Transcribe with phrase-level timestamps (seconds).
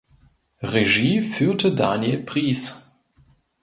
[0.63, 2.89] Regie führte Daniel Prieß.